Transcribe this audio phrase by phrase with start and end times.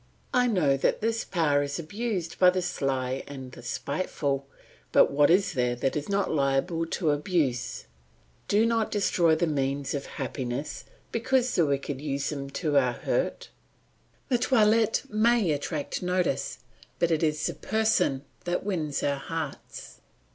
[0.33, 4.47] I know that this power is abused by the sly and the spiteful;
[4.91, 7.85] but what is there that is not liable to abuse?
[8.47, 13.49] Do not destroy the means of happiness because the wicked use them to our hurt.
[14.29, 16.57] The toilet may attract notice,
[16.97, 19.99] but it is the person that wins our hearts.